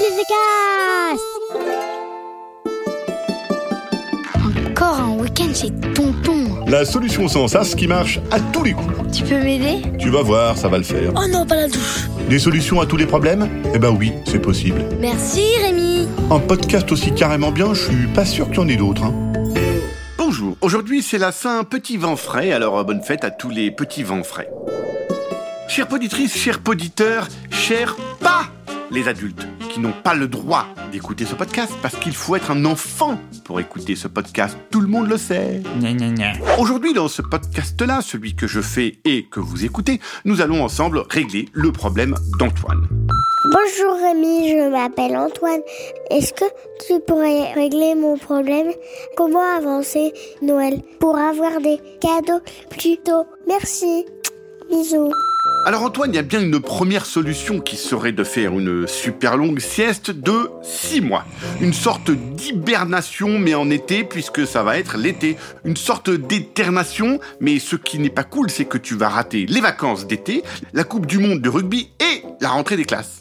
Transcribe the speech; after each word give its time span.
les 0.00 0.06
Encore 4.70 4.98
un 4.98 5.10
week-end 5.18 5.52
chez 5.54 5.70
Tonton. 5.94 6.64
La 6.66 6.86
solution 6.86 7.28
sans 7.28 7.48
sas 7.48 7.74
qui 7.74 7.86
marche 7.86 8.18
à 8.30 8.40
tous 8.40 8.64
les 8.64 8.72
coups. 8.72 8.94
Tu 9.12 9.24
peux 9.24 9.38
m'aider? 9.42 9.82
Tu 9.98 10.08
vas 10.08 10.22
voir, 10.22 10.56
ça 10.56 10.68
va 10.68 10.78
le 10.78 10.84
faire. 10.84 11.12
Oh 11.16 11.28
non, 11.30 11.44
pas 11.44 11.56
la 11.56 11.68
douche. 11.68 12.08
Des 12.30 12.38
solutions 12.38 12.80
à 12.80 12.86
tous 12.86 12.96
les 12.96 13.04
problèmes? 13.04 13.48
Eh 13.74 13.78
ben 13.78 13.90
oui, 13.90 14.12
c'est 14.24 14.38
possible. 14.38 14.82
Merci 15.00 15.42
Rémi. 15.62 16.08
Un 16.30 16.38
podcast 16.38 16.90
aussi 16.92 17.12
carrément 17.12 17.50
bien, 17.50 17.74
je 17.74 17.82
suis 17.84 18.06
pas 18.06 18.24
sûr 18.24 18.46
qu'il 18.46 18.56
y 18.56 18.60
en 18.60 18.68
ait 18.68 18.76
d'autres. 18.76 19.04
Hein. 19.04 19.14
Bonjour, 20.16 20.56
aujourd'hui 20.60 21.02
c'est 21.02 21.18
la 21.18 21.32
Saint 21.32 21.64
Petit 21.64 21.96
Vent 21.98 22.16
Frais, 22.16 22.52
alors 22.52 22.78
euh, 22.78 22.84
bonne 22.84 23.02
fête 23.02 23.24
à 23.24 23.30
tous 23.30 23.50
les 23.50 23.70
petits 23.70 24.04
vents 24.04 24.22
frais. 24.22 24.48
Chères 25.68 25.88
poditrices, 25.88 26.36
chers 26.36 26.60
poditeurs, 26.60 27.26
chers 27.50 27.96
pas 28.20 28.44
les 28.90 29.08
adultes 29.08 29.46
qui 29.70 29.80
n'ont 29.80 29.92
pas 29.92 30.14
le 30.14 30.28
droit 30.28 30.66
d'écouter 30.90 31.24
ce 31.24 31.34
podcast 31.34 31.72
parce 31.82 31.96
qu'il 31.96 32.14
faut 32.14 32.36
être 32.36 32.50
un 32.50 32.64
enfant 32.64 33.18
pour 33.44 33.60
écouter 33.60 33.94
ce 33.94 34.08
podcast. 34.08 34.56
Tout 34.70 34.80
le 34.80 34.88
monde 34.88 35.08
le 35.08 35.16
sait. 35.16 35.62
Aujourd'hui, 36.58 36.92
dans 36.92 37.08
ce 37.08 37.22
podcast-là, 37.22 38.00
celui 38.02 38.34
que 38.34 38.46
je 38.46 38.60
fais 38.60 38.98
et 39.04 39.26
que 39.30 39.40
vous 39.40 39.64
écoutez, 39.64 40.00
nous 40.24 40.40
allons 40.40 40.62
ensemble 40.62 41.04
régler 41.08 41.48
le 41.52 41.72
problème 41.72 42.14
d'Antoine. 42.38 42.86
Bonjour 43.52 43.94
Rémi, 43.94 44.50
je 44.50 44.70
m'appelle 44.70 45.16
Antoine. 45.16 45.62
Est-ce 46.10 46.34
que 46.34 46.44
tu 46.86 47.00
pourrais 47.06 47.52
régler 47.54 47.94
mon 47.94 48.18
problème? 48.18 48.70
Comment 49.16 49.56
avancer 49.56 50.12
Noël 50.42 50.82
pour 50.98 51.16
avoir 51.16 51.60
des 51.60 51.78
cadeaux 52.00 52.42
plus 52.70 52.98
tôt? 52.98 53.24
Merci. 53.48 54.04
Bisous. 54.70 55.10
Alors 55.66 55.82
Antoine, 55.82 56.10
il 56.12 56.16
y 56.16 56.18
a 56.18 56.22
bien 56.22 56.40
une 56.40 56.58
première 56.58 57.04
solution 57.04 57.60
qui 57.60 57.76
serait 57.76 58.12
de 58.12 58.24
faire 58.24 58.58
une 58.58 58.86
super 58.86 59.36
longue 59.36 59.60
sieste 59.60 60.10
de 60.10 60.50
6 60.62 61.02
mois. 61.02 61.26
Une 61.60 61.74
sorte 61.74 62.10
d'hibernation 62.10 63.38
mais 63.38 63.54
en 63.54 63.68
été 63.68 64.04
puisque 64.04 64.46
ça 64.46 64.62
va 64.62 64.78
être 64.78 64.96
l'été. 64.96 65.36
Une 65.66 65.76
sorte 65.76 66.08
d'éternation 66.08 67.20
mais 67.40 67.58
ce 67.58 67.76
qui 67.76 67.98
n'est 67.98 68.08
pas 68.08 68.24
cool 68.24 68.48
c'est 68.50 68.64
que 68.64 68.78
tu 68.78 68.94
vas 68.94 69.10
rater 69.10 69.44
les 69.46 69.60
vacances 69.60 70.06
d'été, 70.06 70.42
la 70.72 70.84
Coupe 70.84 71.04
du 71.04 71.18
Monde 71.18 71.42
de 71.42 71.48
rugby 71.50 71.90
et 72.00 72.22
la 72.40 72.48
rentrée 72.48 72.76
des 72.76 72.86
classes. 72.86 73.20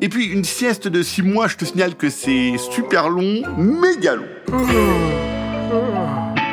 Et 0.00 0.08
puis 0.08 0.26
une 0.26 0.44
sieste 0.44 0.86
de 0.86 1.02
6 1.02 1.22
mois, 1.22 1.48
je 1.48 1.56
te 1.56 1.64
signale 1.64 1.96
que 1.96 2.10
c'est 2.10 2.58
super 2.58 3.08
long, 3.08 3.42
méga 3.58 4.14
long. 4.14 4.26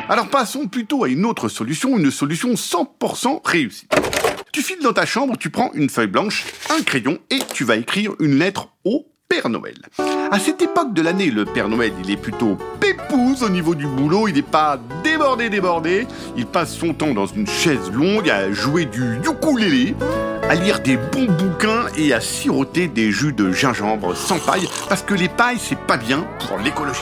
Alors 0.08 0.26
passons 0.26 0.66
plutôt 0.66 1.04
à 1.04 1.08
une 1.08 1.24
autre 1.24 1.48
solution, 1.48 1.96
une 1.96 2.10
solution 2.10 2.54
100% 2.54 3.42
réussie. 3.44 3.86
Tu 4.52 4.62
files 4.62 4.82
dans 4.82 4.92
ta 4.92 5.06
chambre, 5.06 5.36
tu 5.38 5.48
prends 5.48 5.70
une 5.74 5.88
feuille 5.88 6.08
blanche, 6.08 6.44
un 6.70 6.82
crayon 6.82 7.18
et 7.30 7.38
tu 7.54 7.62
vas 7.64 7.76
écrire 7.76 8.12
une 8.18 8.36
lettre 8.36 8.68
au 8.84 9.06
Père 9.28 9.48
Noël. 9.48 9.76
À 10.32 10.40
cette 10.40 10.60
époque 10.60 10.92
de 10.92 11.02
l'année, 11.02 11.30
le 11.30 11.44
Père 11.44 11.68
Noël, 11.68 11.92
il 12.02 12.10
est 12.10 12.16
plutôt 12.16 12.58
pépouze 12.80 13.44
au 13.44 13.48
niveau 13.48 13.76
du 13.76 13.86
boulot, 13.86 14.26
il 14.26 14.34
n'est 14.34 14.42
pas 14.42 14.80
débordé, 15.04 15.50
débordé. 15.50 16.06
Il 16.36 16.46
passe 16.46 16.74
son 16.74 16.94
temps 16.94 17.14
dans 17.14 17.26
une 17.26 17.46
chaise 17.46 17.92
longue 17.92 18.28
à 18.28 18.50
jouer 18.50 18.86
du 18.86 19.18
ukulélé, 19.18 19.94
à 20.48 20.56
lire 20.56 20.80
des 20.80 20.96
bons 20.96 21.26
bouquins 21.26 21.86
et 21.96 22.12
à 22.12 22.20
siroter 22.20 22.88
des 22.88 23.12
jus 23.12 23.32
de 23.32 23.52
gingembre 23.52 24.16
sans 24.16 24.40
paille, 24.40 24.68
parce 24.88 25.02
que 25.02 25.14
les 25.14 25.28
pailles, 25.28 25.60
c'est 25.60 25.78
pas 25.78 25.96
bien 25.96 26.26
pour 26.48 26.58
l'écologie. 26.58 26.98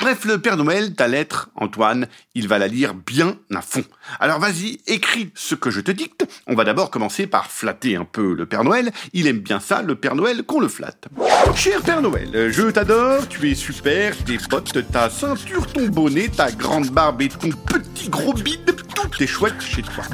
Bref, 0.00 0.24
le 0.24 0.38
Père 0.38 0.56
Noël, 0.56 0.94
ta 0.94 1.08
lettre, 1.08 1.50
Antoine, 1.56 2.06
il 2.34 2.48
va 2.48 2.58
la 2.58 2.68
lire 2.68 2.94
bien 2.94 3.36
à 3.54 3.60
fond. 3.60 3.84
Alors 4.18 4.38
vas-y, 4.38 4.80
écris 4.86 5.30
ce 5.34 5.54
que 5.54 5.70
je 5.70 5.82
te 5.82 5.90
dicte. 5.90 6.26
On 6.46 6.54
va 6.54 6.64
d'abord 6.64 6.90
commencer 6.90 7.26
par 7.26 7.50
flatter 7.50 7.96
un 7.96 8.06
peu 8.06 8.34
le 8.34 8.46
Père 8.46 8.64
Noël. 8.64 8.92
Il 9.12 9.26
aime 9.26 9.40
bien 9.40 9.60
ça, 9.60 9.82
le 9.82 9.96
Père 9.96 10.14
Noël, 10.14 10.42
qu'on 10.44 10.60
le 10.60 10.68
flatte. 10.68 11.08
Cher 11.54 11.82
Père 11.82 12.00
Noël, 12.00 12.50
je 12.50 12.70
t'adore, 12.70 13.28
tu 13.28 13.50
es 13.50 13.54
super, 13.54 14.16
tes 14.24 14.38
bottes, 14.48 14.90
ta 14.90 15.10
ceinture, 15.10 15.66
ton 15.66 15.86
bonnet, 15.88 16.28
ta 16.28 16.50
grande 16.50 16.88
barbe 16.88 17.20
et 17.20 17.28
ton 17.28 17.50
petit 17.50 18.08
gros 18.08 18.32
bide, 18.32 18.74
tout 18.94 19.22
est 19.22 19.26
chouette 19.26 19.60
chez 19.60 19.82
toi. 19.82 20.04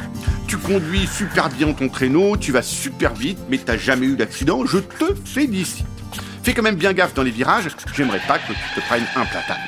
Tu 0.49 0.57
conduis 0.57 1.07
super 1.07 1.49
bien 1.49 1.73
ton 1.73 1.89
traîneau, 1.89 2.37
tu 2.37 2.51
vas 2.51 2.63
super 2.63 3.15
vite, 3.15 3.39
mais 3.49 3.59
t'as 3.59 3.77
jamais 3.77 4.07
eu 4.07 4.17
d'accident, 4.17 4.67
je 4.67 4.79
te 4.79 5.15
félicite. 5.25 5.87
Fais 6.47 6.55
quand 6.55 6.63
même 6.63 6.77
bien 6.77 6.93
gaffe 6.93 7.13
dans 7.13 7.25
les 7.25 7.33
virages, 7.33 7.67
j'aimerais 7.93 8.23
pas 8.29 8.39
que 8.39 8.53
tu 8.53 8.81
te 8.81 8.81
prennes 8.87 9.05
un 9.17 9.25
platane. 9.25 9.59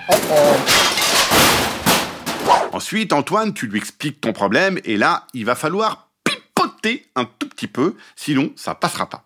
Ensuite, 2.72 3.12
Antoine, 3.12 3.52
tu 3.52 3.66
lui 3.66 3.78
expliques 3.78 4.20
ton 4.20 4.32
problème 4.32 4.78
et 4.84 4.96
là, 4.96 5.26
il 5.34 5.44
va 5.44 5.56
falloir 5.56 6.06
pipoter 6.22 7.10
un 7.16 7.24
tout 7.24 7.48
petit 7.48 7.66
peu, 7.66 7.96
sinon 8.14 8.52
ça 8.54 8.76
passera 8.76 9.08
pas. 9.08 9.24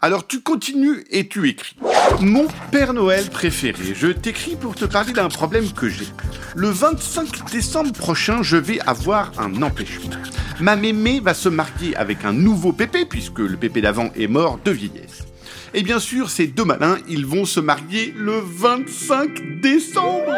Alors 0.00 0.28
tu 0.28 0.42
continues 0.42 1.02
et 1.10 1.26
tu 1.26 1.48
écris. 1.48 1.76
Mon 2.20 2.46
Père 2.70 2.92
Noël 2.92 3.28
préféré, 3.30 3.94
je 3.96 4.06
t'écris 4.06 4.54
pour 4.54 4.76
te 4.76 4.84
parler 4.84 5.12
d'un 5.12 5.28
problème 5.28 5.72
que 5.72 5.88
j'ai. 5.88 6.06
Le 6.54 6.68
25 6.68 7.50
décembre 7.50 7.92
prochain, 7.94 8.44
je 8.44 8.58
vais 8.58 8.78
avoir 8.82 9.32
un 9.40 9.60
empêchement. 9.60 10.14
Ma 10.60 10.76
mémé 10.76 11.18
va 11.18 11.34
se 11.34 11.48
marier 11.48 11.96
avec 11.96 12.24
un 12.24 12.32
nouveau 12.32 12.72
pépé, 12.72 13.06
puisque 13.06 13.40
le 13.40 13.56
pépé 13.56 13.80
d'avant 13.80 14.12
est 14.14 14.28
mort 14.28 14.60
de 14.64 14.70
vieillesse. 14.70 15.24
Et 15.74 15.82
bien 15.82 15.98
sûr, 15.98 16.28
ces 16.28 16.46
deux 16.46 16.66
malins, 16.66 16.98
ils 17.08 17.24
vont 17.24 17.46
se 17.46 17.58
marier 17.58 18.12
le 18.14 18.40
25 18.44 19.60
décembre. 19.62 20.34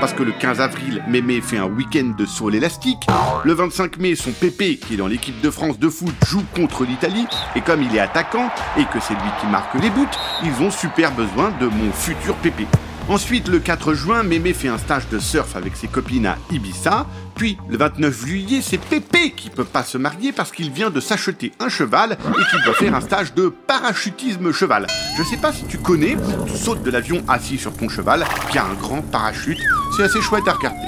Parce 0.00 0.12
que 0.12 0.22
le 0.22 0.32
15 0.32 0.60
avril, 0.60 1.02
Mémé 1.08 1.40
fait 1.40 1.56
un 1.56 1.64
week-end 1.66 2.12
de 2.18 2.26
saut 2.26 2.50
élastique. 2.50 3.06
Le 3.42 3.54
25 3.54 3.96
mai, 3.96 4.16
son 4.16 4.32
Pépé, 4.32 4.76
qui 4.76 4.94
est 4.94 4.96
dans 4.98 5.06
l'équipe 5.06 5.40
de 5.40 5.48
France 5.48 5.78
de 5.78 5.88
foot, 5.88 6.14
joue 6.26 6.44
contre 6.54 6.84
l'Italie. 6.84 7.26
Et 7.56 7.62
comme 7.62 7.82
il 7.82 7.96
est 7.96 8.00
attaquant 8.00 8.50
et 8.76 8.84
que 8.84 9.00
c'est 9.00 9.14
lui 9.14 9.30
qui 9.40 9.46
marque 9.46 9.74
les 9.80 9.88
buts, 9.88 10.02
ils 10.42 10.62
ont 10.62 10.70
super 10.70 11.12
besoin 11.12 11.50
de 11.58 11.66
mon 11.66 11.90
futur 11.90 12.34
Pépé. 12.36 12.66
Ensuite, 13.08 13.48
le 13.48 13.58
4 13.58 13.92
juin, 13.92 14.22
Mémé 14.22 14.54
fait 14.54 14.68
un 14.68 14.78
stage 14.78 15.08
de 15.10 15.18
surf 15.18 15.56
avec 15.56 15.76
ses 15.76 15.88
copines 15.88 16.24
à 16.24 16.38
Ibiza. 16.50 17.06
Puis, 17.34 17.58
le 17.68 17.76
29 17.76 18.26
juillet, 18.26 18.60
c'est 18.62 18.78
Pépé 18.78 19.32
qui 19.32 19.50
peut 19.50 19.64
pas 19.64 19.82
se 19.82 19.98
marier 19.98 20.32
parce 20.32 20.50
qu'il 20.50 20.70
vient 20.70 20.88
de 20.88 21.00
s'acheter 21.00 21.52
un 21.60 21.68
cheval 21.68 22.12
et 22.12 22.50
qu'il 22.50 22.64
doit 22.64 22.74
faire 22.74 22.94
un 22.94 23.02
stage 23.02 23.34
de 23.34 23.48
parachutisme 23.48 24.52
cheval. 24.52 24.86
Je 25.18 25.22
sais 25.22 25.36
pas 25.36 25.52
si 25.52 25.64
tu 25.64 25.76
connais, 25.78 26.16
tu 26.46 26.56
sautes 26.56 26.82
de 26.82 26.90
l'avion 26.90 27.22
assis 27.28 27.58
sur 27.58 27.76
ton 27.76 27.88
cheval, 27.90 28.24
puis 28.48 28.58
un 28.58 28.72
grand 28.80 29.02
parachute. 29.02 29.58
C'est 29.96 30.04
assez 30.04 30.22
chouette 30.22 30.48
à 30.48 30.52
regarder. 30.52 30.78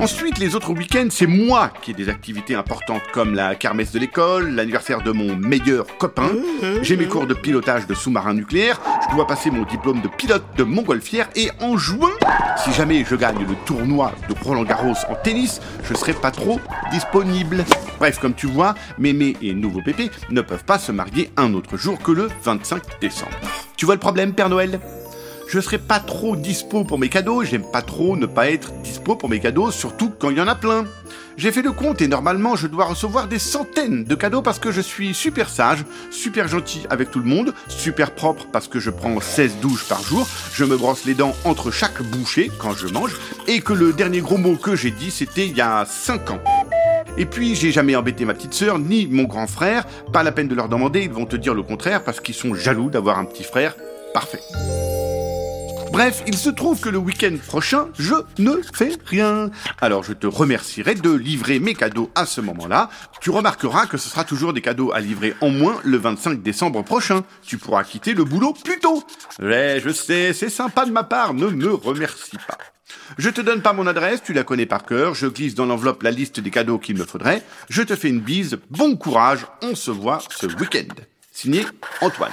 Ensuite, 0.00 0.38
les 0.38 0.54
autres 0.56 0.72
week-ends, 0.72 1.08
c'est 1.10 1.26
moi 1.26 1.70
qui 1.82 1.90
ai 1.90 1.94
des 1.94 2.08
activités 2.08 2.54
importantes 2.54 3.02
comme 3.12 3.34
la 3.34 3.54
kermesse 3.54 3.92
de 3.92 3.98
l'école, 3.98 4.50
l'anniversaire 4.54 5.02
de 5.02 5.12
mon 5.12 5.36
meilleur 5.36 5.86
copain. 5.98 6.30
J'ai 6.82 6.96
mes 6.96 7.06
cours 7.06 7.26
de 7.26 7.34
pilotage 7.34 7.86
de 7.86 7.94
sous-marin 7.94 8.34
nucléaire. 8.34 8.80
Je 9.10 9.14
dois 9.14 9.26
passer 9.26 9.50
mon 9.50 9.64
diplôme 9.64 10.00
de 10.00 10.08
pilote 10.08 10.44
de 10.56 10.64
montgolfière. 10.64 11.28
Et 11.34 11.50
en 11.60 11.76
juin, 11.76 12.10
si 12.62 12.72
jamais 12.72 13.04
je 13.08 13.14
gagne 13.14 13.40
le 13.40 13.54
tournoi 13.64 14.12
de 14.28 14.34
Roland 14.44 14.64
Garros 14.64 14.94
en 15.08 15.14
tennis, 15.14 15.60
je 15.84 15.94
serai 15.94 16.12
pas 16.12 16.30
trop 16.30 16.60
disponible. 16.92 17.64
Bref, 17.98 18.18
comme 18.18 18.34
tu 18.34 18.46
vois, 18.46 18.74
Mémé 18.98 19.36
et 19.42 19.54
Nouveau 19.54 19.80
Pépé 19.82 20.10
ne 20.30 20.40
peuvent 20.40 20.64
pas 20.64 20.78
se 20.78 20.92
marier 20.92 21.30
un 21.36 21.54
autre 21.54 21.76
jour 21.76 21.98
que 21.98 22.12
le 22.12 22.28
25 22.44 23.00
décembre. 23.00 23.32
Tu 23.76 23.86
vois 23.86 23.94
le 23.94 24.00
problème, 24.00 24.34
Père 24.34 24.48
Noël? 24.48 24.78
Je 25.48 25.60
serai 25.60 25.78
pas 25.78 25.98
trop 25.98 26.36
dispo 26.36 26.84
pour 26.84 26.98
mes 26.98 27.08
cadeaux, 27.08 27.42
j'aime 27.42 27.64
pas 27.72 27.82
trop 27.82 28.16
ne 28.16 28.26
pas 28.26 28.50
être 28.50 28.72
dispo 28.82 29.16
pour 29.16 29.28
mes 29.28 29.40
cadeaux, 29.40 29.70
surtout 29.70 30.12
quand 30.18 30.30
il 30.30 30.36
y 30.36 30.40
en 30.40 30.46
a 30.46 30.54
plein. 30.54 30.84
J'ai 31.38 31.52
fait 31.52 31.62
le 31.62 31.72
compte 31.72 32.02
et 32.02 32.08
normalement 32.08 32.56
je 32.56 32.66
dois 32.66 32.84
recevoir 32.84 33.28
des 33.28 33.38
centaines 33.38 34.04
de 34.04 34.14
cadeaux 34.14 34.42
parce 34.42 34.58
que 34.58 34.72
je 34.72 34.80
suis 34.80 35.14
super 35.14 35.48
sage, 35.48 35.84
super 36.10 36.48
gentil 36.48 36.82
avec 36.90 37.10
tout 37.10 37.20
le 37.20 37.24
monde, 37.24 37.54
super 37.68 38.10
propre 38.10 38.46
parce 38.52 38.68
que 38.68 38.80
je 38.80 38.90
prends 38.90 39.20
16 39.20 39.56
douches 39.62 39.88
par 39.88 40.02
jour, 40.02 40.28
je 40.52 40.64
me 40.64 40.76
brosse 40.76 41.04
les 41.04 41.14
dents 41.14 41.34
entre 41.44 41.70
chaque 41.70 42.02
bouchée 42.02 42.50
quand 42.58 42.74
je 42.74 42.88
mange, 42.88 43.16
et 43.46 43.60
que 43.60 43.72
le 43.72 43.92
dernier 43.92 44.20
gros 44.20 44.36
mot 44.36 44.56
que 44.56 44.76
j'ai 44.76 44.90
dit 44.90 45.10
c'était 45.10 45.46
il 45.46 45.56
y 45.56 45.60
a 45.60 45.84
5 45.86 46.30
ans. 46.30 46.40
Et 47.16 47.24
puis, 47.24 47.56
j'ai 47.56 47.72
jamais 47.72 47.96
embêté 47.96 48.24
ma 48.24 48.32
petite 48.32 48.54
sœur 48.54 48.78
ni 48.78 49.08
mon 49.08 49.24
grand 49.24 49.48
frère. 49.48 49.84
Pas 50.12 50.22
la 50.22 50.30
peine 50.30 50.46
de 50.46 50.54
leur 50.54 50.68
demander, 50.68 51.02
ils 51.02 51.10
vont 51.10 51.26
te 51.26 51.34
dire 51.34 51.52
le 51.52 51.64
contraire 51.64 52.04
parce 52.04 52.20
qu'ils 52.20 52.36
sont 52.36 52.54
jaloux 52.54 52.90
d'avoir 52.90 53.18
un 53.18 53.24
petit 53.24 53.42
frère 53.42 53.74
parfait. 54.14 54.40
Bref, 55.98 56.22
il 56.28 56.36
se 56.36 56.48
trouve 56.48 56.78
que 56.78 56.88
le 56.88 56.98
week-end 56.98 57.34
prochain, 57.48 57.88
je 57.98 58.14
ne 58.38 58.62
fais 58.72 58.92
rien. 59.04 59.50
Alors 59.80 60.04
je 60.04 60.12
te 60.12 60.28
remercierai 60.28 60.94
de 60.94 61.10
livrer 61.10 61.58
mes 61.58 61.74
cadeaux 61.74 62.08
à 62.14 62.24
ce 62.24 62.40
moment-là. 62.40 62.88
Tu 63.20 63.30
remarqueras 63.30 63.86
que 63.86 63.96
ce 63.96 64.08
sera 64.08 64.22
toujours 64.22 64.52
des 64.52 64.60
cadeaux 64.60 64.92
à 64.92 65.00
livrer 65.00 65.34
en 65.40 65.50
moins 65.50 65.80
le 65.82 65.96
25 65.96 66.40
décembre 66.40 66.84
prochain. 66.84 67.24
Tu 67.42 67.58
pourras 67.58 67.82
quitter 67.82 68.14
le 68.14 68.22
boulot 68.22 68.52
plus 68.52 68.78
tôt. 68.78 69.02
Ouais, 69.40 69.80
je 69.84 69.90
sais, 69.90 70.32
c'est 70.32 70.50
sympa 70.50 70.86
de 70.86 70.92
ma 70.92 71.02
part, 71.02 71.34
ne 71.34 71.48
me 71.48 71.74
remercie 71.74 72.38
pas. 72.46 72.58
Je 73.18 73.28
te 73.28 73.40
donne 73.40 73.60
pas 73.60 73.72
mon 73.72 73.88
adresse, 73.88 74.22
tu 74.22 74.32
la 74.32 74.44
connais 74.44 74.66
par 74.66 74.86
cœur, 74.86 75.16
je 75.16 75.26
glisse 75.26 75.56
dans 75.56 75.66
l'enveloppe 75.66 76.04
la 76.04 76.12
liste 76.12 76.38
des 76.38 76.52
cadeaux 76.52 76.78
qu'il 76.78 76.96
me 76.96 77.06
faudrait, 77.06 77.42
je 77.70 77.82
te 77.82 77.96
fais 77.96 78.08
une 78.08 78.20
bise, 78.20 78.60
bon 78.70 78.94
courage, 78.96 79.46
on 79.62 79.74
se 79.74 79.90
voit 79.90 80.20
ce 80.30 80.46
week-end. 80.46 80.94
Signé 81.32 81.66
Antoine. 82.00 82.30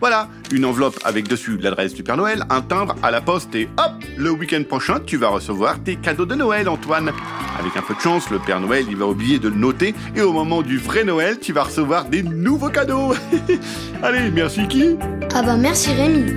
Voilà, 0.00 0.28
une 0.50 0.64
enveloppe 0.64 0.98
avec 1.04 1.28
dessus 1.28 1.58
l'adresse 1.58 1.92
du 1.92 2.02
Père 2.02 2.16
Noël, 2.16 2.44
un 2.48 2.62
timbre 2.62 2.96
à 3.02 3.10
la 3.10 3.20
poste 3.20 3.54
et 3.54 3.68
hop, 3.76 3.92
le 4.16 4.30
week-end 4.30 4.62
prochain, 4.66 4.98
tu 4.98 5.18
vas 5.18 5.28
recevoir 5.28 5.82
tes 5.82 5.96
cadeaux 5.96 6.24
de 6.24 6.34
Noël, 6.34 6.68
Antoine. 6.70 7.12
Avec 7.58 7.76
un 7.76 7.82
peu 7.82 7.94
de 7.94 8.00
chance, 8.00 8.30
le 8.30 8.38
Père 8.38 8.60
Noël, 8.60 8.86
il 8.88 8.96
va 8.96 9.06
oublier 9.06 9.38
de 9.38 9.48
le 9.48 9.56
noter 9.56 9.94
et 10.16 10.22
au 10.22 10.32
moment 10.32 10.62
du 10.62 10.78
vrai 10.78 11.04
Noël, 11.04 11.38
tu 11.38 11.52
vas 11.52 11.64
recevoir 11.64 12.06
des 12.06 12.22
nouveaux 12.22 12.70
cadeaux. 12.70 13.12
Allez, 14.02 14.30
merci 14.30 14.66
qui? 14.68 14.96
Ah 15.34 15.42
bah 15.42 15.56
merci 15.56 15.92
Rémi. 15.92 16.32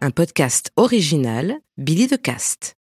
Un 0.00 0.10
podcast 0.10 0.72
original, 0.76 1.54
Billy 1.78 2.08
de 2.08 2.16
Cast. 2.16 2.74